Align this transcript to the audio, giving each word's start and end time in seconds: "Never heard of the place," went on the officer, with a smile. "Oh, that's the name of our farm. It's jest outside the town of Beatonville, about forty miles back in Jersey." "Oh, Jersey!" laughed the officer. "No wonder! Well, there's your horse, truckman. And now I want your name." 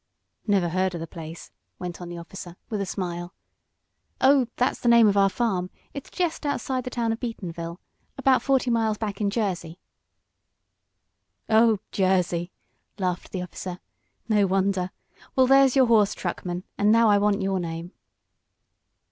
"Never 0.47 0.69
heard 0.69 0.95
of 0.95 0.99
the 0.99 1.05
place," 1.05 1.51
went 1.77 2.01
on 2.01 2.09
the 2.09 2.17
officer, 2.17 2.55
with 2.71 2.81
a 2.81 2.87
smile. 2.87 3.35
"Oh, 4.19 4.47
that's 4.55 4.79
the 4.79 4.89
name 4.89 5.07
of 5.07 5.15
our 5.15 5.29
farm. 5.29 5.69
It's 5.93 6.09
jest 6.09 6.43
outside 6.43 6.85
the 6.85 6.89
town 6.89 7.11
of 7.11 7.19
Beatonville, 7.19 7.77
about 8.17 8.41
forty 8.41 8.71
miles 8.71 8.97
back 8.97 9.21
in 9.21 9.29
Jersey." 9.29 9.79
"Oh, 11.47 11.77
Jersey!" 11.91 12.51
laughed 12.97 13.31
the 13.31 13.43
officer. 13.43 13.79
"No 14.27 14.47
wonder! 14.47 14.89
Well, 15.35 15.45
there's 15.45 15.75
your 15.75 15.85
horse, 15.85 16.15
truckman. 16.15 16.63
And 16.79 16.91
now 16.91 17.07
I 17.07 17.19
want 17.19 17.43
your 17.43 17.59
name." 17.59 17.91